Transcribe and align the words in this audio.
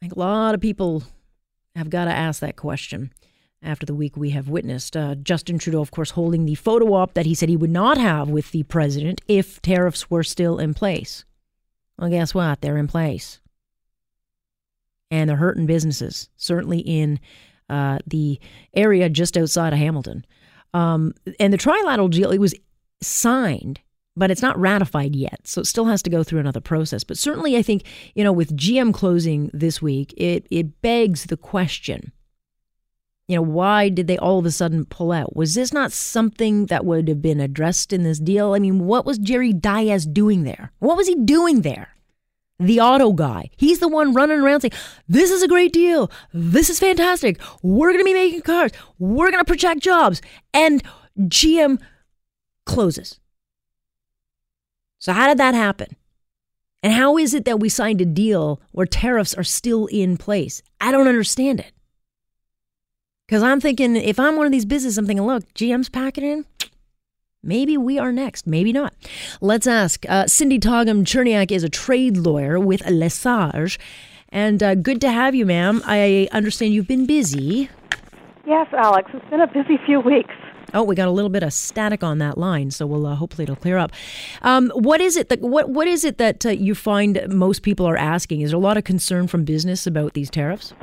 I 0.00 0.06
think 0.06 0.16
a 0.16 0.18
lot 0.18 0.54
of 0.54 0.60
people 0.60 1.02
have 1.74 1.90
got 1.90 2.04
to 2.06 2.12
ask 2.12 2.40
that 2.40 2.56
question 2.56 3.12
after 3.62 3.86
the 3.86 3.94
week 3.94 4.16
we 4.16 4.30
have 4.30 4.48
witnessed. 4.48 4.96
Uh, 4.96 5.14
Justin 5.14 5.58
Trudeau, 5.58 5.80
of 5.80 5.90
course, 5.90 6.10
holding 6.10 6.44
the 6.44 6.54
photo 6.54 6.92
op 6.94 7.14
that 7.14 7.26
he 7.26 7.34
said 7.34 7.48
he 7.48 7.56
would 7.56 7.70
not 7.70 7.98
have 7.98 8.28
with 8.28 8.50
the 8.52 8.62
president 8.64 9.20
if 9.26 9.60
tariffs 9.62 10.10
were 10.10 10.22
still 10.22 10.58
in 10.58 10.74
place. 10.74 11.24
Well, 11.98 12.10
guess 12.10 12.34
what? 12.34 12.60
They're 12.60 12.76
in 12.76 12.88
place. 12.88 13.40
And 15.10 15.30
they're 15.30 15.36
hurting 15.36 15.66
businesses, 15.66 16.28
certainly 16.36 16.80
in 16.80 17.20
uh, 17.70 18.00
the 18.06 18.38
area 18.74 19.08
just 19.08 19.36
outside 19.36 19.72
of 19.72 19.78
Hamilton. 19.78 20.26
Um, 20.74 21.14
and 21.40 21.52
the 21.52 21.58
trilateral 21.58 22.10
deal, 22.10 22.30
it 22.30 22.38
was 22.38 22.54
signed 23.00 23.80
but 24.16 24.30
it's 24.30 24.42
not 24.42 24.58
ratified 24.58 25.14
yet. 25.14 25.40
So 25.44 25.60
it 25.60 25.66
still 25.66 25.86
has 25.86 26.02
to 26.02 26.10
go 26.10 26.22
through 26.22 26.40
another 26.40 26.60
process. 26.60 27.04
But 27.04 27.18
certainly, 27.18 27.56
I 27.56 27.62
think, 27.62 27.84
you 28.14 28.24
know, 28.24 28.32
with 28.32 28.56
GM 28.56 28.94
closing 28.94 29.50
this 29.52 29.82
week, 29.82 30.14
it, 30.16 30.46
it 30.50 30.80
begs 30.80 31.24
the 31.24 31.36
question 31.36 32.12
you 33.28 33.34
know, 33.34 33.42
why 33.42 33.88
did 33.88 34.06
they 34.06 34.18
all 34.18 34.38
of 34.38 34.46
a 34.46 34.50
sudden 34.52 34.84
pull 34.84 35.10
out? 35.10 35.34
Was 35.34 35.54
this 35.54 35.72
not 35.72 35.90
something 35.90 36.66
that 36.66 36.84
would 36.84 37.08
have 37.08 37.20
been 37.20 37.40
addressed 37.40 37.92
in 37.92 38.04
this 38.04 38.20
deal? 38.20 38.54
I 38.54 38.60
mean, 38.60 38.86
what 38.86 39.04
was 39.04 39.18
Jerry 39.18 39.52
Dias 39.52 40.06
doing 40.06 40.44
there? 40.44 40.72
What 40.78 40.96
was 40.96 41.08
he 41.08 41.16
doing 41.16 41.62
there? 41.62 41.88
The 42.58 42.80
auto 42.80 43.12
guy. 43.12 43.50
He's 43.56 43.80
the 43.80 43.88
one 43.88 44.14
running 44.14 44.38
around 44.38 44.60
saying, 44.60 44.72
This 45.08 45.30
is 45.30 45.42
a 45.42 45.48
great 45.48 45.72
deal. 45.72 46.10
This 46.32 46.70
is 46.70 46.78
fantastic. 46.78 47.40
We're 47.62 47.88
going 47.88 48.00
to 48.00 48.04
be 48.04 48.14
making 48.14 48.42
cars. 48.42 48.70
We're 48.98 49.30
going 49.30 49.44
to 49.44 49.52
protect 49.52 49.80
jobs. 49.80 50.22
And 50.54 50.82
GM 51.18 51.80
closes. 52.64 53.18
So, 55.06 55.12
how 55.12 55.28
did 55.28 55.38
that 55.38 55.54
happen? 55.54 55.94
And 56.82 56.92
how 56.92 57.16
is 57.16 57.32
it 57.32 57.44
that 57.44 57.60
we 57.60 57.68
signed 57.68 58.00
a 58.00 58.04
deal 58.04 58.60
where 58.72 58.86
tariffs 58.86 59.34
are 59.34 59.44
still 59.44 59.86
in 59.86 60.16
place? 60.16 60.62
I 60.80 60.90
don't 60.90 61.06
understand 61.06 61.60
it. 61.60 61.70
Because 63.24 63.44
I'm 63.44 63.60
thinking, 63.60 63.94
if 63.94 64.18
I'm 64.18 64.34
one 64.34 64.46
of 64.46 64.52
these 64.52 64.64
businesses, 64.64 64.98
I'm 64.98 65.06
thinking, 65.06 65.24
look, 65.24 65.44
GM's 65.54 65.88
packing 65.88 66.24
in. 66.24 66.44
Maybe 67.40 67.76
we 67.76 68.00
are 68.00 68.10
next. 68.10 68.48
Maybe 68.48 68.72
not. 68.72 68.94
Let's 69.40 69.68
ask. 69.68 70.04
Uh, 70.08 70.26
Cindy 70.26 70.58
Todgham 70.58 71.04
Cherniak 71.04 71.52
is 71.52 71.62
a 71.62 71.68
trade 71.68 72.16
lawyer 72.16 72.58
with 72.58 72.82
LexSage. 72.82 73.78
And 74.30 74.60
uh, 74.60 74.74
good 74.74 75.00
to 75.02 75.12
have 75.12 75.36
you, 75.36 75.46
ma'am. 75.46 75.82
I 75.86 76.26
understand 76.32 76.74
you've 76.74 76.88
been 76.88 77.06
busy. 77.06 77.70
Yes, 78.44 78.66
Alex. 78.72 79.08
It's 79.14 79.30
been 79.30 79.40
a 79.40 79.46
busy 79.46 79.78
few 79.86 80.00
weeks. 80.00 80.34
Oh, 80.74 80.82
we 80.82 80.94
got 80.94 81.08
a 81.08 81.12
little 81.12 81.30
bit 81.30 81.42
of 81.42 81.52
static 81.52 82.02
on 82.02 82.18
that 82.18 82.36
line, 82.36 82.70
so 82.70 82.86
we'll 82.86 83.06
uh, 83.06 83.14
hopefully 83.14 83.44
it'll 83.44 83.56
clear 83.56 83.78
up. 83.78 83.92
Um, 84.42 84.70
what 84.74 85.00
is 85.00 85.16
it 85.16 85.28
that 85.28 85.40
what 85.40 85.70
what 85.70 85.86
is 85.86 86.04
it 86.04 86.18
that 86.18 86.44
uh, 86.44 86.50
you 86.50 86.74
find 86.74 87.22
most 87.28 87.62
people 87.62 87.86
are 87.86 87.96
asking? 87.96 88.40
Is 88.40 88.50
there 88.50 88.58
a 88.58 88.62
lot 88.62 88.76
of 88.76 88.84
concern 88.84 89.26
from 89.26 89.44
business 89.44 89.86
about 89.86 90.14
these 90.14 90.30
tariffs? 90.30 90.74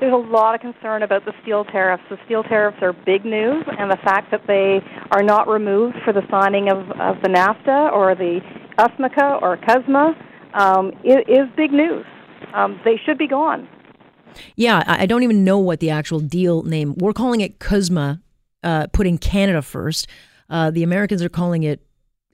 There's 0.00 0.12
a 0.12 0.16
lot 0.16 0.54
of 0.54 0.60
concern 0.60 1.02
about 1.02 1.24
the 1.24 1.32
steel 1.42 1.64
tariffs. 1.64 2.04
The 2.08 2.18
steel 2.24 2.44
tariffs 2.44 2.78
are 2.82 2.92
big 2.92 3.24
news, 3.24 3.64
and 3.78 3.90
the 3.90 3.96
fact 4.04 4.30
that 4.30 4.42
they 4.46 4.80
are 5.10 5.24
not 5.24 5.48
removed 5.48 5.96
for 6.04 6.12
the 6.12 6.22
signing 6.30 6.70
of, 6.70 6.78
of 7.00 7.20
the 7.22 7.28
NAFTA 7.28 7.92
or 7.92 8.14
the 8.14 8.40
USMCA 8.78 9.42
or 9.42 9.56
CUSMA 9.56 10.14
um, 10.54 10.92
is, 11.02 11.16
is 11.26 11.48
big 11.56 11.72
news. 11.72 12.06
Um, 12.54 12.80
they 12.84 13.00
should 13.04 13.18
be 13.18 13.26
gone. 13.26 13.68
Yeah, 14.54 14.84
I 14.86 15.06
don't 15.06 15.24
even 15.24 15.42
know 15.42 15.58
what 15.58 15.80
the 15.80 15.90
actual 15.90 16.20
deal 16.20 16.62
name. 16.62 16.94
We're 16.96 17.12
calling 17.12 17.40
it 17.40 17.58
CUSMA, 17.58 18.20
uh, 18.62 18.86
putting 18.92 19.18
Canada 19.18 19.62
first. 19.62 20.06
Uh, 20.50 20.70
the 20.70 20.82
Americans 20.82 21.22
are 21.22 21.28
calling 21.28 21.62
it 21.62 21.80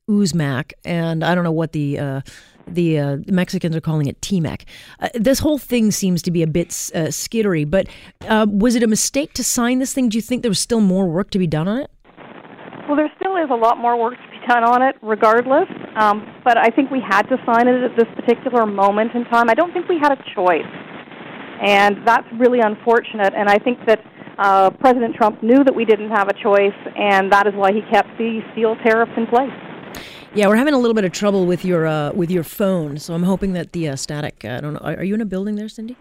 USMAC, 0.09 0.73
and 0.85 1.25
I 1.25 1.35
don't 1.35 1.45
know 1.45 1.53
what 1.53 1.73
the 1.73 1.99
uh, 1.99 2.21
the 2.67 2.99
uh, 2.99 3.17
Mexicans 3.27 3.77
are 3.77 3.81
calling 3.81 4.07
it 4.07 4.21
TMAC. 4.21 4.65
Uh, 5.01 5.09
this 5.15 5.39
whole 5.39 5.59
thing 5.59 5.91
seems 5.91 6.23
to 6.23 6.31
be 6.31 6.43
a 6.43 6.47
bit 6.47 6.69
uh, 6.95 7.09
skittery, 7.09 7.69
but 7.69 7.89
uh, 8.29 8.47
was 8.49 8.75
it 8.75 8.83
a 8.83 8.87
mistake 8.87 9.33
to 9.35 9.45
sign 9.45 9.79
this 9.79 9.93
thing? 9.93 10.09
Do 10.09 10.19
you 10.19 10.23
think 10.23 10.43
there 10.43 10.51
was 10.51 10.61
still 10.61 10.81
more 10.81 11.07
work 11.07 11.31
to 11.31 11.39
be 11.39 11.47
done 11.47 11.69
on 11.69 11.79
it? 11.79 11.91
Well, 12.87 12.97
there 12.97 13.11
still 13.17 13.37
is 13.37 13.49
a 13.51 13.55
lot 13.55 13.79
more 13.79 14.01
work 14.01 14.15
to 14.15 14.31
be 14.31 14.47
done 14.47 14.65
on 14.65 14.83
it, 14.83 14.97
regardless. 15.03 15.69
Um, 15.97 16.27
but 16.45 16.59
I 16.59 16.69
think 16.69 16.91
we 16.91 17.01
had 17.01 17.23
to 17.23 17.37
sign 17.47 17.69
it 17.69 17.83
at 17.83 17.97
this 17.97 18.09
particular 18.17 18.67
moment 18.67 19.13
in 19.15 19.25
time. 19.25 19.49
I 19.49 19.55
don't 19.55 19.73
think 19.73 19.89
we 19.89 19.99
had 19.99 20.13
a 20.13 20.21
choice, 20.35 20.69
and 21.63 21.97
that's 22.07 22.27
really 22.39 22.61
unfortunate. 22.61 23.33
And 23.35 23.49
I 23.49 23.59
think 23.59 23.79
that 23.87 24.01
uh, 24.39 24.71
President 24.71 25.15
Trump 25.15 25.43
knew 25.43 25.63
that 25.65 25.75
we 25.75 25.85
didn't 25.85 26.11
have 26.11 26.29
a 26.29 26.35
choice, 26.35 26.75
and 26.97 27.31
that 27.33 27.47
is 27.47 27.55
why 27.55 27.73
he 27.73 27.81
kept 27.91 28.09
the 28.19 28.41
steel 28.53 28.77
tariffs 28.77 29.13
in 29.17 29.27
place. 29.27 29.53
Yeah, 30.35 30.49
we're 30.49 30.57
having 30.57 30.75
a 30.75 30.79
little 30.79 30.95
bit 30.95 31.05
of 31.05 31.13
trouble 31.13 31.47
with 31.47 31.65
your 31.65 31.87
uh, 31.87 32.13
with 32.13 32.31
your 32.31 32.43
phone, 32.43 32.99
so 32.99 33.15
I'm 33.15 33.23
hoping 33.23 33.53
that 33.53 33.73
the 33.73 33.91
uh, 33.91 33.97
static. 33.97 34.45
Uh, 34.45 34.49
I 34.49 34.61
don't 34.61 34.73
know. 34.73 34.81
Are, 34.81 34.97
are, 34.97 35.05
you 35.05 35.15
in 35.15 35.21
a 35.21 35.25
building 35.25 35.55
there, 35.55 35.69
Cindy? 35.69 35.97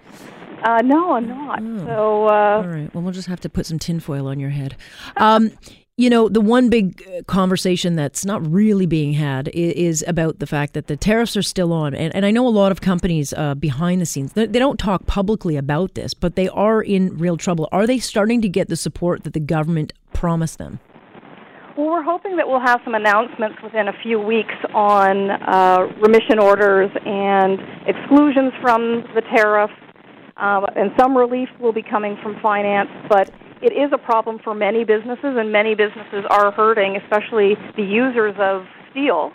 Uh, 0.64 0.82
no, 0.84 1.14
I'm 1.14 1.28
not. 1.28 1.60
Oh. 1.62 1.78
So. 1.86 2.28
Uh, 2.28 2.64
All 2.64 2.68
right. 2.68 2.96
Well, 2.96 3.04
we'll 3.04 3.14
just 3.14 3.28
have 3.28 3.42
to 3.42 3.50
put 3.50 3.68
some 3.68 3.78
tinfoil 3.78 4.28
on 4.28 4.40
your 4.40 4.50
head. 4.50 4.76
Um, 5.18 5.52
you 5.96 6.10
know, 6.10 6.28
the 6.28 6.42
one 6.42 6.70
big 6.70 7.04
uh, 7.08 7.22
conversation 7.24 7.96
that's 7.96 8.26
not 8.26 8.46
really 8.52 8.88
being 8.88 9.14
had 9.14 9.50
is, 9.50 10.04
about 10.08 10.40
the 10.40 10.48
fact 10.48 10.74
that 10.74 10.88
the 10.88 10.98
tariffs 10.98 11.38
are 11.38 11.44
still 11.44 11.72
on. 11.72 11.94
And, 11.94 12.14
and 12.16 12.26
I 12.26 12.32
know 12.32 12.48
a 12.48 12.50
lot 12.50 12.72
of 12.72 12.82
companies 12.82 13.32
uh, 13.34 13.54
behind 13.54 14.02
the 14.02 14.06
scenes, 14.06 14.34
they, 14.34 14.48
they, 14.48 14.60
don't 14.60 14.80
talk 14.80 15.06
publicly 15.06 15.56
about 15.56 15.94
this, 15.94 16.14
but 16.16 16.36
they 16.36 16.50
are 16.50 16.82
in 16.82 17.18
real 17.18 17.38
trouble. 17.38 17.70
Are 17.72 17.86
they 17.86 18.00
starting 18.00 18.42
to 18.42 18.50
get 18.50 18.70
the 18.70 18.76
support 18.76 19.24
that 19.24 19.34
the 19.34 19.40
government 19.40 19.94
promised 20.14 20.58
them? 20.58 20.80
Well, 21.78 21.88
we're 21.88 22.04
hoping 22.04 22.38
that 22.38 22.48
we'll 22.48 22.60
have 22.60 22.82
some 22.84 22.96
announcements 22.96 23.58
within 23.64 23.88
a 23.88 23.94
few 24.02 24.20
weeks 24.20 24.56
on 24.74 25.30
uh, 25.30 25.88
remission 26.02 26.40
orders 26.40 26.90
and 27.06 27.60
exclusions 27.88 28.52
from 28.62 29.04
the 29.14 29.22
tariff, 29.36 29.72
uh, 30.38 30.66
and 30.76 30.92
some 31.00 31.16
relief 31.16 31.50
will 31.60 31.74
be 31.74 31.84
coming 31.84 32.18
from 32.22 32.40
finance. 32.42 32.90
But 33.10 33.32
it 33.64 33.72
is 33.72 33.92
a 33.94 33.98
problem 33.98 34.40
for 34.44 34.54
many 34.54 34.84
businesses, 34.84 35.38
and 35.38 35.52
many 35.52 35.74
businesses 35.74 36.26
are 36.30 36.52
hurting, 36.52 36.98
especially 36.98 37.56
the 37.78 37.84
users 37.84 38.36
of 38.38 38.66
steel. 38.92 39.32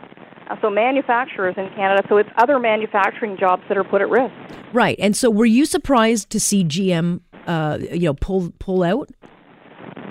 Uh, 0.50 0.56
so 0.60 0.70
manufacturers 0.70 1.54
in 1.56 1.68
Canada. 1.74 2.06
So 2.08 2.18
it's 2.18 2.28
other 2.36 2.58
manufacturing 2.58 3.36
jobs 3.38 3.62
that 3.68 3.76
are 3.78 3.84
put 3.84 4.02
at 4.02 4.08
risk. 4.08 4.34
Right. 4.72 4.96
And 4.98 5.16
so, 5.16 5.30
were 5.30 5.46
you 5.46 5.64
surprised 5.64 6.30
to 6.30 6.40
see 6.40 6.62
GM, 6.62 7.20
uh, 7.46 7.78
you 7.80 8.00
know, 8.00 8.14
pull 8.14 8.52
pull 8.58 8.82
out? 8.82 9.10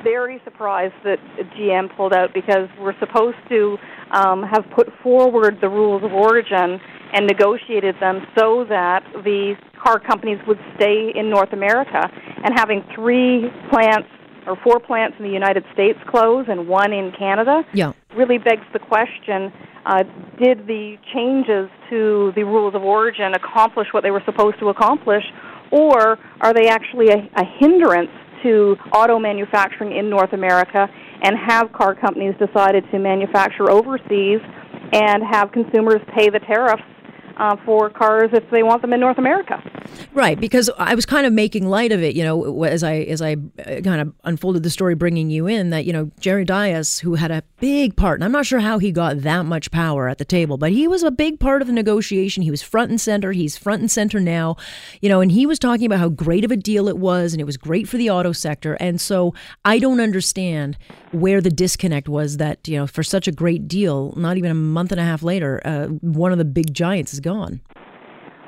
very 0.04 0.40
surprised 0.46 0.94
that 1.04 1.18
GM 1.58 1.94
pulled 1.98 2.14
out 2.14 2.34
because 2.34 2.70
we're 2.80 2.98
supposed 2.98 3.38
to 3.50 3.78
um, 4.12 4.42
have 4.44 4.64
put 4.74 4.88
forward 5.04 5.58
the 5.60 5.68
rules 5.68 6.02
of 6.04 6.14
origin 6.14 6.80
and 7.14 7.28
negotiated 7.28 7.96
them 8.00 8.26
so 8.38 8.66
that 8.70 9.04
the 9.26 9.56
car 9.88 10.00
companies 10.00 10.38
would 10.48 10.60
stay 10.76 11.14
in 11.16 11.30
North 11.30 11.54
America. 11.54 12.10
And 12.44 12.54
having 12.56 12.84
three 12.94 13.48
plants 13.72 14.10
or 14.46 14.58
four 14.64 14.80
plants 14.80 15.16
in 15.20 15.26
the 15.26 15.32
United 15.32 15.64
States 15.74 15.98
close 16.08 16.46
and 16.50 16.68
one 16.68 16.92
in 16.94 17.12
Canada 17.18 17.64
yeah. 17.74 17.94
really 18.16 18.38
begs 18.38 18.66
the 18.74 18.80
question 18.80 19.52
uh, 19.86 20.04
did 20.42 20.68
the 20.68 20.96
changes 21.14 21.70
to 21.90 22.34
the 22.36 22.44
rules 22.44 22.76
of 22.76 22.84
origin 22.84 23.34
accomplish 23.34 23.88
what 23.92 24.04
they 24.04 24.12
were 24.12 24.24
supposed 24.26 24.60
to 24.60 24.68
accomplish, 24.68 25.24
or 25.72 26.18
are 26.42 26.54
they 26.54 26.68
actually 26.68 27.08
a, 27.08 27.18
a 27.40 27.46
hindrance 27.60 28.12
to 28.44 28.76
auto 28.94 29.18
manufacturing 29.20 29.96
in 29.96 30.10
North 30.10 30.34
America 30.34 30.88
and 31.24 31.36
have 31.48 31.72
car 31.72 31.96
companies 31.96 32.36
decided 32.38 32.84
to 32.92 33.00
manufacture 33.00 33.72
overseas 33.72 34.40
and 34.94 35.24
have 35.24 35.52
consumers 35.52 36.00
pay 36.16 36.30
the 36.30 36.40
tariffs 36.40 36.84
uh, 37.38 37.56
for 37.66 37.90
cars 37.90 38.30
if 38.34 38.50
they 38.50 38.64
want 38.64 38.82
them 38.82 38.94
in 38.94 39.00
North 39.00 39.18
America. 39.18 39.62
Right, 40.14 40.40
because 40.40 40.70
I 40.78 40.96
was 40.96 41.06
kind 41.06 41.26
of 41.26 41.34
making 41.34 41.68
light 41.68 41.92
of 41.92 42.02
it, 42.02 42.16
you 42.16 42.24
know, 42.24 42.64
as 42.64 42.84
I 42.84 42.96
as 42.96 43.22
I 43.22 43.34
uh, 43.60 43.82
kind 43.82 44.02
of 44.02 44.14
unfolded 44.24 44.64
the 44.64 44.70
story, 44.70 44.96
bringing 44.96 45.30
you 45.30 45.48
in 45.48 45.70
that 45.70 45.86
you 45.86 45.94
know 45.94 46.12
Jerry 46.20 46.46
Dias, 46.46 47.00
who 47.00 47.16
had 47.16 47.32
a 47.32 47.44
big 47.60 47.96
part, 47.96 48.18
and 48.20 48.26
I'm 48.26 48.32
not 48.32 48.46
sure 48.46 48.60
how 48.60 48.80
he 48.80 48.92
got 48.92 49.22
that 49.22 49.46
much 49.46 49.72
power 49.72 50.10
at 50.10 50.18
the 50.18 50.26
table, 50.26 50.58
but 50.58 50.72
he 50.72 50.88
was 50.88 51.04
a 51.04 51.12
big 51.12 51.40
part 51.40 51.62
of 51.62 51.68
the 51.68 51.74
negotiation. 51.74 52.44
He 52.44 52.52
was 52.52 52.62
front 52.62 52.90
and 52.90 53.00
center. 53.00 53.32
He's 53.32 53.58
front 53.58 53.82
and 53.82 53.92
center 53.92 54.20
now, 54.20 54.58
you 55.02 55.10
know, 55.10 55.22
and 55.22 55.32
he 55.32 55.46
was 55.46 55.60
talking 55.60 55.86
about 55.86 56.00
how 56.00 56.10
great 56.10 56.44
of 56.44 56.52
a 56.52 56.58
deal 56.58 56.88
it 56.88 56.98
was, 56.98 57.34
and 57.34 57.42
it 57.42 57.46
was 57.46 57.58
great 57.58 57.88
for 57.88 57.98
the 57.98 58.10
auto 58.10 58.32
sector. 58.32 58.74
And 58.80 59.00
so 59.00 59.34
I 59.64 59.80
don't 59.80 60.00
understand 60.00 60.78
where 61.12 61.42
the 61.42 61.50
disconnect 61.50 62.10
was 62.10 62.38
that 62.38 62.68
you 62.68 62.78
know 62.78 62.88
for 62.88 63.04
such 63.04 63.28
a 63.28 63.32
great 63.32 63.68
deal, 63.68 64.14
not 64.18 64.38
even 64.38 64.52
a 64.52 64.56
month 64.56 64.92
and 64.92 65.00
a 65.00 65.04
half 65.04 65.22
later, 65.24 65.62
uh, 65.66 65.88
one 65.88 66.32
of 66.32 66.38
the 66.38 66.46
big 66.46 66.74
giants 66.74 67.14
is 67.14 67.20
gone. 67.28 67.62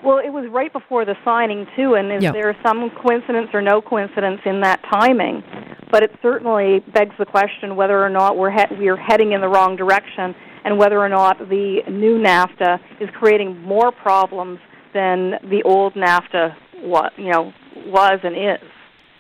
Well, 0.04 0.20
it 0.20 0.32
was 0.32 0.46
right 0.50 0.72
before 0.72 1.04
the 1.04 1.16
signing 1.26 1.68
too, 1.76 1.96
and 1.96 2.12
is 2.12 2.24
Yeah. 2.24 2.32
there 2.32 2.56
some 2.66 2.90
coincidence 2.92 3.50
or 3.54 3.62
no 3.62 3.82
coincidence 3.82 4.42
in 4.46 4.62
that 4.62 4.80
timing? 4.90 5.44
But 5.92 6.04
it 6.04 6.12
certainly 6.22 6.80
begs 6.94 7.16
the 7.18 7.26
question 7.26 7.76
whether 7.76 7.98
or 8.04 8.10
not 8.10 8.38
we're 8.38 8.52
he- 8.52 8.76
we're 8.80 8.96
heading 8.96 9.34
in 9.34 9.42
the 9.42 9.50
wrong 9.50 9.76
direction, 9.76 10.36
and 10.64 10.78
whether 10.78 11.00
or 11.00 11.10
not 11.10 11.50
the 11.50 11.84
new 11.90 12.18
NAFTA 12.18 12.80
is 13.00 13.10
creating 13.20 13.62
more 13.64 13.92
problems 13.92 14.60
than 14.94 15.38
the 15.44 15.62
old 15.64 15.96
NAFTA 15.96 16.56
was, 16.84 17.12
you 17.18 17.32
know, 17.32 17.54
was 17.88 18.20
and 18.24 18.36
is. 18.38 18.60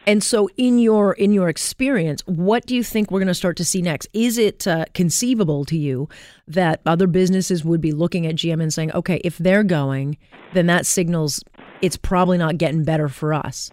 And 0.07 0.23
so, 0.23 0.49
in 0.57 0.79
your 0.79 1.13
in 1.13 1.33
your 1.33 1.49
experience, 1.49 2.21
what 2.25 2.65
do 2.65 2.75
you 2.75 2.83
think 2.83 3.11
we're 3.11 3.19
going 3.19 3.27
to 3.27 3.33
start 3.33 3.57
to 3.57 3.65
see 3.65 3.81
next? 3.81 4.07
Is 4.13 4.37
it 4.37 4.65
uh, 4.65 4.85
conceivable 4.93 5.65
to 5.65 5.77
you 5.77 6.09
that 6.47 6.81
other 6.85 7.05
businesses 7.05 7.63
would 7.63 7.81
be 7.81 7.91
looking 7.91 8.25
at 8.25 8.35
GM 8.35 8.61
and 8.61 8.73
saying, 8.73 8.91
"Okay, 8.93 9.21
if 9.23 9.37
they're 9.37 9.63
going, 9.63 10.17
then 10.53 10.65
that 10.67 10.85
signals 10.85 11.43
it's 11.81 11.97
probably 11.97 12.37
not 12.37 12.57
getting 12.57 12.83
better 12.83 13.07
for 13.07 13.33
us." 13.33 13.71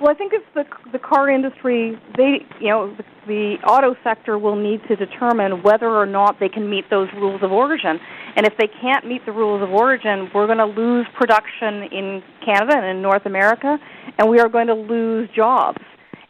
Well, 0.00 0.10
I 0.10 0.14
think 0.14 0.32
it's 0.32 0.46
the 0.54 0.64
the 0.92 0.98
car 0.98 1.28
industry. 1.28 2.00
They, 2.16 2.46
you 2.60 2.68
know, 2.68 2.94
the, 2.96 3.04
the 3.26 3.56
auto 3.66 3.94
sector 4.02 4.38
will 4.38 4.56
need 4.56 4.80
to 4.88 4.96
determine 4.96 5.62
whether 5.62 5.88
or 5.88 6.06
not 6.06 6.40
they 6.40 6.48
can 6.48 6.68
meet 6.68 6.90
those 6.90 7.08
rules 7.14 7.42
of 7.42 7.52
origin. 7.52 7.98
And 8.36 8.46
if 8.46 8.54
they 8.58 8.68
can't 8.80 9.06
meet 9.06 9.24
the 9.26 9.32
rules 9.32 9.62
of 9.62 9.70
origin, 9.70 10.30
we're 10.34 10.46
going 10.46 10.58
to 10.58 10.66
lose 10.66 11.06
production 11.14 11.84
in 11.84 12.22
Canada 12.44 12.76
and 12.76 12.86
in 12.86 13.02
North 13.02 13.26
America, 13.26 13.78
and 14.18 14.28
we 14.28 14.40
are 14.40 14.48
going 14.48 14.66
to 14.66 14.74
lose 14.74 15.28
jobs. 15.34 15.78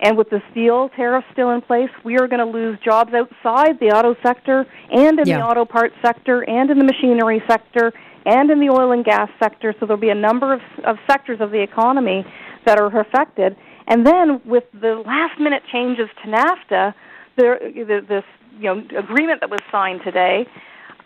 And 0.00 0.18
with 0.18 0.30
the 0.30 0.42
steel 0.50 0.90
tariff 0.96 1.24
still 1.32 1.50
in 1.50 1.60
place, 1.60 1.90
we 2.04 2.18
are 2.18 2.26
going 2.26 2.44
to 2.44 2.52
lose 2.52 2.76
jobs 2.84 3.12
outside 3.14 3.78
the 3.78 3.86
auto 3.86 4.16
sector 4.22 4.66
and 4.90 5.18
in 5.20 5.26
Yeah. 5.28 5.38
the 5.38 5.44
auto 5.44 5.64
parts 5.64 5.94
sector 6.02 6.42
and 6.42 6.70
in 6.70 6.78
the 6.78 6.84
machinery 6.84 7.40
sector 7.48 7.92
and 8.26 8.50
in 8.50 8.58
the 8.60 8.68
oil 8.68 8.90
and 8.92 9.04
gas 9.04 9.30
sector. 9.38 9.72
So 9.78 9.86
there'll 9.86 10.00
be 10.00 10.10
a 10.10 10.14
number 10.14 10.52
of, 10.52 10.60
of 10.84 10.96
sectors 11.08 11.40
of 11.40 11.52
the 11.52 11.60
economy 11.60 12.24
that 12.66 12.80
are 12.80 13.00
affected. 13.00 13.56
And 13.86 14.06
then 14.06 14.40
with 14.44 14.64
the 14.72 15.02
last 15.04 15.40
minute 15.40 15.62
changes 15.72 16.08
to 16.22 16.30
NAFTA, 16.30 16.94
there, 17.36 17.58
the, 17.58 18.00
this 18.08 18.24
you 18.58 18.64
know 18.64 18.82
agreement 18.98 19.40
that 19.40 19.50
was 19.50 19.60
signed 19.70 20.00
today, 20.04 20.46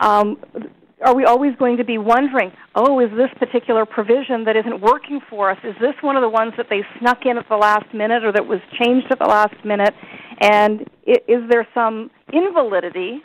um, 0.01 0.37
are 1.05 1.15
we 1.15 1.25
always 1.25 1.55
going 1.57 1.77
to 1.77 1.85
be 1.85 1.99
wondering, 1.99 2.53
oh, 2.75 3.01
is 3.01 3.11
this 3.11 3.29
particular 3.39 3.85
provision 3.85 4.45
that 4.45 4.57
isn't 4.57 4.81
working 4.81 5.21
for 5.29 5.51
us? 5.51 5.59
Is 5.63 5.75
this 5.81 5.95
one 6.01 6.17
of 6.17 6.23
the 6.23 6.29
ones 6.29 6.55
that 6.57 6.67
they 6.71 6.83
snuck 6.99 7.27
in 7.27 7.37
at 7.37 7.49
the 7.49 7.57
last 7.57 7.93
minute 7.93 8.25
or 8.25 8.33
that 8.33 8.47
was 8.47 8.61
changed 8.81 9.07
at 9.11 9.19
the 9.19 9.27
last 9.27 9.63
minute? 9.65 9.95
And 10.41 10.83
is 11.07 11.43
there 11.51 11.67
some 11.75 12.11
invalidity 12.33 13.23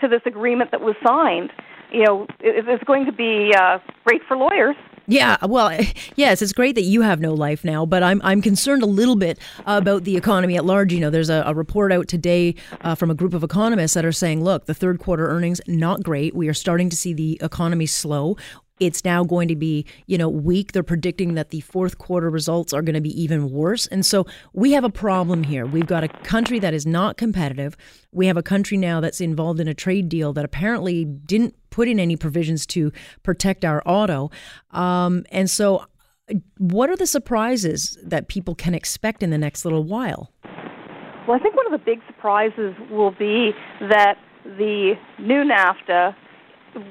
to 0.00 0.08
this 0.08 0.22
agreement 0.26 0.70
that 0.70 0.80
was 0.80 0.94
signed? 1.04 1.50
You 1.92 2.04
know, 2.04 2.22
it, 2.38 2.68
it's 2.68 2.84
going 2.84 3.06
to 3.06 3.12
be 3.12 3.52
uh, 3.56 3.78
great 4.04 4.22
for 4.28 4.36
lawyers. 4.36 4.76
Yeah, 5.08 5.38
well, 5.46 5.76
yes, 6.16 6.42
it's 6.42 6.52
great 6.52 6.74
that 6.74 6.82
you 6.82 7.00
have 7.00 7.18
no 7.18 7.32
life 7.32 7.64
now, 7.64 7.86
but 7.86 8.02
I'm 8.02 8.20
I'm 8.22 8.42
concerned 8.42 8.82
a 8.82 8.86
little 8.86 9.16
bit 9.16 9.38
about 9.66 10.04
the 10.04 10.16
economy 10.16 10.56
at 10.56 10.66
large. 10.66 10.92
You 10.92 11.00
know, 11.00 11.10
there's 11.10 11.30
a, 11.30 11.42
a 11.46 11.54
report 11.54 11.92
out 11.92 12.08
today 12.08 12.54
uh, 12.82 12.94
from 12.94 13.10
a 13.10 13.14
group 13.14 13.32
of 13.32 13.42
economists 13.42 13.94
that 13.94 14.04
are 14.04 14.12
saying, 14.12 14.44
look, 14.44 14.66
the 14.66 14.74
third 14.74 14.98
quarter 14.98 15.26
earnings 15.28 15.62
not 15.66 16.02
great. 16.02 16.34
We 16.34 16.48
are 16.48 16.54
starting 16.54 16.90
to 16.90 16.96
see 16.96 17.14
the 17.14 17.40
economy 17.42 17.86
slow. 17.86 18.36
It's 18.80 19.04
now 19.04 19.24
going 19.24 19.48
to 19.48 19.56
be, 19.56 19.84
you 20.06 20.18
know, 20.18 20.28
weak. 20.28 20.72
They're 20.72 20.82
predicting 20.82 21.34
that 21.34 21.50
the 21.50 21.60
fourth 21.60 21.98
quarter 21.98 22.30
results 22.30 22.72
are 22.72 22.82
going 22.82 22.94
to 22.94 23.00
be 23.00 23.20
even 23.20 23.50
worse. 23.50 23.86
And 23.88 24.04
so 24.04 24.26
we 24.52 24.72
have 24.72 24.84
a 24.84 24.90
problem 24.90 25.42
here. 25.42 25.66
We've 25.66 25.86
got 25.86 26.04
a 26.04 26.08
country 26.08 26.58
that 26.60 26.74
is 26.74 26.86
not 26.86 27.16
competitive. 27.16 27.76
We 28.12 28.26
have 28.26 28.36
a 28.36 28.42
country 28.42 28.76
now 28.76 29.00
that's 29.00 29.20
involved 29.20 29.60
in 29.60 29.68
a 29.68 29.74
trade 29.74 30.08
deal 30.08 30.32
that 30.32 30.44
apparently 30.44 31.04
didn't 31.04 31.54
put 31.70 31.88
in 31.88 32.00
any 32.00 32.16
provisions 32.16 32.66
to 32.66 32.92
protect 33.22 33.64
our 33.64 33.82
auto. 33.86 34.30
Um, 34.70 35.24
and 35.30 35.50
so, 35.50 35.84
what 36.58 36.90
are 36.90 36.96
the 36.96 37.06
surprises 37.06 37.96
that 38.02 38.28
people 38.28 38.54
can 38.54 38.74
expect 38.74 39.22
in 39.22 39.30
the 39.30 39.38
next 39.38 39.64
little 39.64 39.84
while? 39.84 40.30
Well, 41.26 41.36
I 41.36 41.40
think 41.40 41.56
one 41.56 41.66
of 41.66 41.72
the 41.72 41.84
big 41.84 42.00
surprises 42.06 42.74
will 42.90 43.10
be 43.10 43.52
that 43.80 44.16
the 44.44 44.94
new 45.18 45.44
NAFTA, 45.44 46.14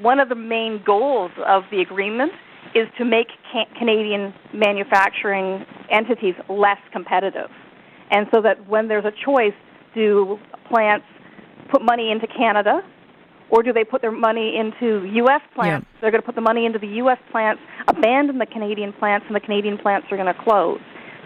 one 0.01 0.19
of 0.19 0.29
the 0.29 0.35
main 0.35 0.81
goals 0.85 1.31
of 1.45 1.63
the 1.71 1.81
agreement 1.81 2.31
is 2.75 2.87
to 2.97 3.05
make 3.05 3.27
ca- 3.51 3.65
Canadian 3.77 4.33
manufacturing 4.53 5.65
entities 5.91 6.35
less 6.49 6.79
competitive. 6.91 7.49
And 8.11 8.27
so 8.33 8.41
that 8.41 8.67
when 8.67 8.87
there's 8.87 9.05
a 9.05 9.13
choice, 9.25 9.53
do 9.93 10.37
plants 10.69 11.05
put 11.71 11.81
money 11.81 12.11
into 12.11 12.27
Canada 12.27 12.81
or 13.49 13.63
do 13.63 13.71
they 13.71 13.83
put 13.83 14.01
their 14.01 14.11
money 14.11 14.57
into 14.57 15.05
U.S. 15.05 15.41
plants? 15.55 15.87
They're 16.01 16.11
going 16.11 16.21
to 16.21 16.25
put 16.25 16.35
the 16.35 16.41
money 16.41 16.65
into 16.65 16.79
the 16.79 16.87
U.S. 17.01 17.17
plants, 17.31 17.61
abandon 17.87 18.39
the 18.39 18.45
Canadian 18.45 18.91
plants, 18.93 19.25
and 19.27 19.35
the 19.35 19.39
Canadian 19.39 19.77
plants 19.77 20.07
are 20.11 20.17
going 20.17 20.33
to 20.33 20.43
close. 20.43 20.79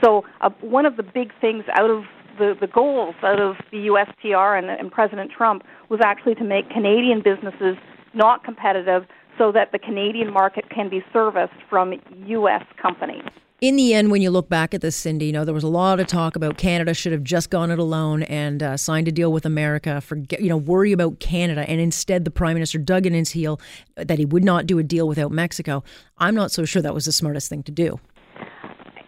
So 0.04 0.24
uh, 0.42 0.50
one 0.62 0.86
of 0.86 0.98
the 0.98 1.04
big 1.04 1.32
things 1.42 1.64
out 1.74 1.90
of 1.90 2.04
the, 2.38 2.56
the 2.60 2.68
goals 2.68 3.16
out 3.24 3.40
of 3.40 3.56
the 3.72 3.88
USTR 3.88 4.58
and, 4.58 4.70
and 4.70 4.92
President 4.92 5.32
Trump 5.36 5.64
was 5.90 6.00
actually 6.04 6.36
to 6.36 6.44
make 6.44 6.70
Canadian 6.70 7.22
businesses 7.22 7.76
not 8.14 8.44
competitive 8.44 9.06
so 9.38 9.52
that 9.52 9.72
the 9.72 9.80
Canadian 9.80 10.32
market 10.32 10.70
can 10.70 10.90
be 10.90 11.04
serviced 11.12 11.54
from 11.70 11.94
U.S. 12.28 12.64
companies. 12.82 13.24
In 13.62 13.76
the 13.76 13.94
end, 13.94 14.10
when 14.10 14.24
you 14.24 14.32
look 14.32 14.50
back 14.50 14.74
at 14.74 14.82
this, 14.82 14.96
Cindy, 14.96 15.28
you 15.28 15.32
know 15.32 15.46
there 15.46 15.54
was 15.54 15.64
a 15.64 15.68
lot 15.68 16.00
of 16.00 16.08
talk 16.08 16.36
about 16.36 16.58
Canada 16.58 16.96
should 16.96 17.12
have 17.12 17.24
just 17.24 17.52
gone 17.52 17.70
it 17.70 17.78
alone 17.78 18.24
and 18.24 18.64
uh, 18.64 18.76
signed 18.76 19.08
a 19.08 19.12
deal 19.12 19.32
with 19.32 19.46
America. 19.46 20.02
Forget, 20.02 20.42
you 20.42 20.50
know, 20.50 20.58
worry 20.58 20.92
about 20.92 21.20
Canada, 21.20 21.64
and 21.70 21.80
instead 21.80 22.26
the 22.26 22.32
Prime 22.32 22.56
Minister 22.56 22.80
dug 22.80 23.06
in 23.06 23.14
his 23.14 23.30
heel 23.30 23.62
that 23.96 24.18
he 24.18 24.26
would 24.26 24.44
not 24.44 24.66
do 24.66 24.80
a 24.80 24.84
deal 24.84 25.08
without 25.08 25.32
Mexico. 25.32 25.84
I'm 26.18 26.34
not 26.34 26.52
so 26.52 26.66
sure 26.66 26.82
that 26.82 26.96
was 26.96 27.06
the 27.06 27.12
smartest 27.12 27.50
thing 27.50 27.62
to 27.64 27.72
do. 27.72 28.00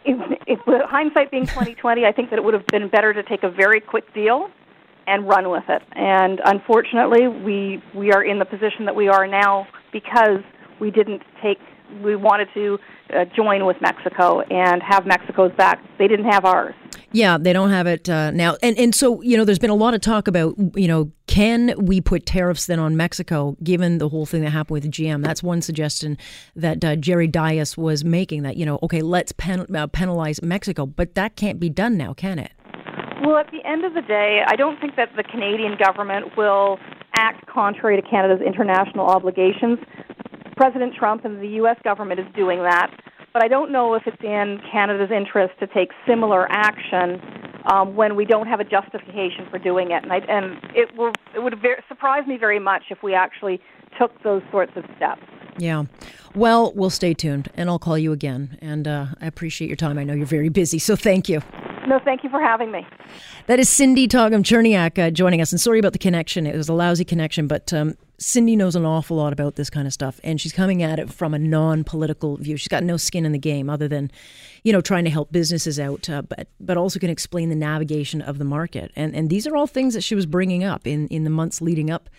If, 0.05 0.19
if 0.45 0.59
hindsight 0.87 1.31
being 1.31 1.47
2020, 1.47 2.05
I 2.05 2.11
think 2.11 2.29
that 2.29 2.37
it 2.37 2.43
would 2.43 2.53
have 2.53 2.67
been 2.67 2.89
better 2.89 3.11
to 3.11 3.23
take 3.23 3.41
a 3.41 3.49
very 3.49 3.79
quick 3.79 4.13
deal 4.13 4.51
and 5.07 5.27
run 5.27 5.49
with 5.49 5.63
it. 5.69 5.81
And 5.93 6.41
unfortunately, 6.45 7.27
we 7.27 7.81
we 7.93 8.11
are 8.11 8.23
in 8.23 8.39
the 8.39 8.45
position 8.45 8.85
that 8.85 8.95
we 8.95 9.07
are 9.07 9.27
now 9.27 9.67
because 9.91 10.41
we 10.79 10.91
didn't 10.91 11.21
take. 11.41 11.59
We 12.03 12.15
wanted 12.15 12.47
to 12.55 12.79
uh, 13.13 13.25
join 13.35 13.65
with 13.65 13.77
Mexico 13.81 14.41
and 14.41 14.81
have 14.81 15.05
Mexico's 15.05 15.51
back. 15.55 15.79
They 15.99 16.07
didn't 16.07 16.31
have 16.31 16.45
ours. 16.45 16.73
Yeah, 17.11 17.37
they 17.37 17.53
don't 17.53 17.69
have 17.69 17.85
it 17.85 18.09
uh, 18.09 18.31
now, 18.31 18.57
and 18.63 18.77
and 18.77 18.95
so 18.95 19.21
you 19.21 19.37
know, 19.37 19.45
there's 19.45 19.59
been 19.59 19.69
a 19.69 19.75
lot 19.75 19.93
of 19.93 20.01
talk 20.01 20.27
about 20.27 20.55
you 20.75 20.87
know, 20.87 21.11
can 21.27 21.75
we 21.77 22.01
put 22.01 22.25
tariffs 22.25 22.65
then 22.65 22.79
on 22.79 22.97
Mexico, 22.97 23.55
given 23.63 23.99
the 23.99 24.09
whole 24.09 24.25
thing 24.25 24.41
that 24.41 24.49
happened 24.49 24.73
with 24.73 24.91
GM? 24.91 25.23
That's 25.23 25.43
one 25.43 25.61
suggestion 25.61 26.17
that 26.55 26.83
uh, 26.83 26.95
Jerry 26.95 27.27
Dias 27.27 27.77
was 27.77 28.03
making. 28.03 28.41
That 28.43 28.57
you 28.57 28.65
know, 28.65 28.79
okay, 28.81 29.03
let's 29.03 29.31
pen, 29.31 29.67
uh, 29.75 29.85
penalize 29.87 30.41
Mexico, 30.41 30.87
but 30.87 31.13
that 31.13 31.35
can't 31.35 31.59
be 31.59 31.69
done 31.69 31.97
now, 31.97 32.13
can 32.13 32.39
it? 32.39 32.51
Well, 33.23 33.37
at 33.37 33.49
the 33.51 33.65
end 33.65 33.85
of 33.85 33.93
the 33.93 34.01
day, 34.01 34.41
I 34.45 34.57
don't 34.57 34.79
think 34.81 34.97
that 34.97 35.09
the 35.15 35.23
Canadian 35.23 35.77
government 35.77 36.35
will 36.35 36.77
act 37.15 37.47
contrary 37.47 38.01
to 38.01 38.05
Canada's 38.05 38.45
international 38.45 39.05
obligations. 39.07 39.79
President 40.57 40.93
Trump 40.93 41.23
and 41.23 41.41
the 41.41 41.47
U.S. 41.63 41.77
government 41.85 42.19
is 42.19 42.25
doing 42.35 42.59
that, 42.63 42.87
but 43.31 43.41
I 43.41 43.47
don't 43.47 43.71
know 43.71 43.93
if 43.93 44.03
it's 44.05 44.21
in 44.21 44.59
Canada's 44.69 45.09
interest 45.09 45.53
to 45.61 45.67
take 45.67 45.91
similar 46.05 46.51
action 46.51 47.21
um, 47.71 47.95
when 47.95 48.17
we 48.17 48.25
don't 48.25 48.47
have 48.47 48.59
a 48.59 48.65
justification 48.65 49.47
for 49.49 49.57
doing 49.57 49.91
it. 49.91 50.03
And, 50.03 50.11
I, 50.11 50.17
and 50.27 50.57
it, 50.75 50.93
will, 50.97 51.13
it 51.33 51.39
would 51.41 51.61
ver- 51.61 51.81
surprise 51.87 52.27
me 52.27 52.35
very 52.37 52.59
much 52.59 52.83
if 52.89 53.03
we 53.03 53.15
actually 53.15 53.61
took 53.97 54.21
those 54.23 54.41
sorts 54.51 54.73
of 54.75 54.83
steps. 54.97 55.21
Yeah. 55.57 55.85
Well, 56.35 56.73
we'll 56.75 56.89
stay 56.89 57.13
tuned, 57.13 57.49
and 57.55 57.69
I'll 57.69 57.79
call 57.79 57.97
you 57.97 58.11
again. 58.11 58.57
And 58.61 58.85
uh, 58.85 59.05
I 59.21 59.27
appreciate 59.27 59.69
your 59.69 59.77
time. 59.77 59.97
I 59.97 60.03
know 60.03 60.13
you're 60.13 60.25
very 60.25 60.49
busy, 60.49 60.77
so 60.77 60.97
thank 60.97 61.29
you. 61.29 61.41
No, 61.87 61.99
thank 61.99 62.23
you 62.23 62.29
for 62.29 62.39
having 62.39 62.71
me. 62.71 62.85
That 63.47 63.59
is 63.59 63.69
Cindy 63.69 64.07
Todgham 64.07 64.43
Cherniak 64.43 64.97
uh, 64.97 65.11
joining 65.11 65.41
us. 65.41 65.51
And 65.51 65.59
sorry 65.59 65.79
about 65.79 65.93
the 65.93 65.99
connection. 65.99 66.47
It 66.47 66.55
was 66.55 66.69
a 66.69 66.73
lousy 66.73 67.03
connection, 67.03 67.47
but 67.47 67.73
um, 67.73 67.97
Cindy 68.17 68.55
knows 68.55 68.75
an 68.75 68.85
awful 68.85 69.17
lot 69.17 69.33
about 69.33 69.55
this 69.55 69.69
kind 69.69 69.85
of 69.85 69.91
stuff. 69.91 70.19
And 70.23 70.39
she's 70.39 70.53
coming 70.53 70.81
at 70.81 70.97
it 70.97 71.11
from 71.11 71.33
a 71.33 71.39
non 71.39 71.83
political 71.83 72.37
view. 72.37 72.55
She's 72.55 72.69
got 72.69 72.83
no 72.83 72.95
skin 72.95 73.25
in 73.25 73.33
the 73.33 73.39
game 73.39 73.69
other 73.69 73.87
than, 73.87 74.11
you 74.63 74.71
know, 74.71 74.79
trying 74.79 75.03
to 75.03 75.09
help 75.09 75.31
businesses 75.31 75.79
out, 75.79 76.09
uh, 76.09 76.21
but, 76.21 76.47
but 76.59 76.77
also 76.77 76.99
can 76.99 77.09
explain 77.09 77.49
the 77.49 77.55
navigation 77.55 78.21
of 78.21 78.37
the 78.37 78.45
market. 78.45 78.91
And, 78.95 79.13
and 79.13 79.29
these 79.29 79.45
are 79.45 79.55
all 79.55 79.67
things 79.67 79.93
that 79.93 80.01
she 80.01 80.15
was 80.15 80.25
bringing 80.25 80.63
up 80.63 80.87
in, 80.87 81.07
in 81.09 81.25
the 81.25 81.29
months 81.29 81.61
leading 81.61 81.89
up, 81.89 82.09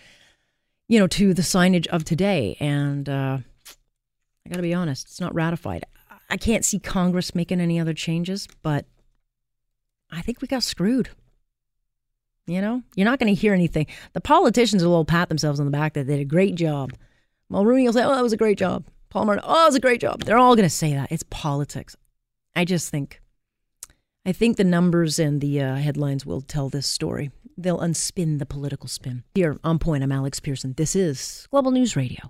you 0.87 0.99
know, 0.99 1.07
to 1.07 1.33
the 1.33 1.41
signage 1.41 1.87
of 1.87 2.05
today. 2.05 2.55
And 2.59 3.09
uh, 3.09 3.39
I 4.45 4.49
got 4.49 4.57
to 4.57 4.61
be 4.61 4.75
honest, 4.75 5.07
it's 5.07 5.21
not 5.21 5.33
ratified. 5.33 5.85
I 6.29 6.37
can't 6.37 6.65
see 6.65 6.79
Congress 6.79 7.33
making 7.33 7.61
any 7.61 7.79
other 7.79 7.93
changes, 7.93 8.47
but 8.61 8.85
I 10.15 10.21
think 10.21 10.41
we 10.41 10.47
got 10.47 10.63
screwed. 10.63 11.09
You 12.47 12.61
know, 12.61 12.83
you're 12.95 13.05
not 13.05 13.19
going 13.19 13.33
to 13.33 13.39
hear 13.39 13.53
anything. 13.53 13.87
The 14.13 14.21
politicians 14.21 14.83
will 14.83 14.93
all 14.93 15.05
pat 15.05 15.29
themselves 15.29 15.59
on 15.59 15.65
the 15.65 15.71
back 15.71 15.93
that 15.93 16.05
they 16.05 16.17
did 16.17 16.21
a 16.21 16.25
great 16.25 16.55
job. 16.55 16.93
Mulroney 17.51 17.85
will 17.85 17.93
say, 17.93 18.03
"Oh, 18.03 18.13
that 18.15 18.23
was 18.23 18.33
a 18.33 18.37
great 18.37 18.57
job." 18.57 18.85
Paul 19.09 19.25
Martin, 19.25 19.43
"Oh, 19.45 19.53
that 19.53 19.65
was 19.65 19.75
a 19.75 19.79
great 19.79 20.01
job." 20.01 20.23
They're 20.23 20.37
all 20.37 20.55
going 20.55 20.67
to 20.67 20.69
say 20.69 20.93
that. 20.93 21.11
It's 21.11 21.23
politics. 21.29 21.95
I 22.55 22.63
just 22.65 22.89
think, 22.89 23.19
I 24.25 24.31
think 24.31 24.57
the 24.57 24.63
numbers 24.63 25.19
and 25.19 25.41
the 25.41 25.61
uh, 25.61 25.75
headlines 25.75 26.25
will 26.25 26.41
tell 26.41 26.69
this 26.69 26.87
story. 26.87 27.31
They'll 27.57 27.79
unspin 27.79 28.39
the 28.39 28.45
political 28.45 28.87
spin. 28.87 29.23
Here 29.33 29.57
on 29.63 29.79
Point, 29.79 30.03
I'm 30.03 30.11
Alex 30.11 30.39
Pierson. 30.39 30.73
This 30.77 30.95
is 30.95 31.47
Global 31.51 31.71
News 31.71 31.95
Radio. 31.95 32.29